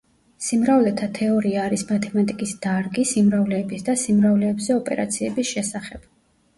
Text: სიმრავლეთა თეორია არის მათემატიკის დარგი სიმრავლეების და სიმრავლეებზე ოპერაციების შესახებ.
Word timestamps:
სიმრავლეთა 0.43 1.09
თეორია 1.17 1.59
არის 1.65 1.83
მათემატიკის 1.91 2.55
დარგი 2.65 3.07
სიმრავლეების 3.13 3.89
და 3.93 3.99
სიმრავლეებზე 4.07 4.83
ოპერაციების 4.83 5.57
შესახებ. 5.57 6.15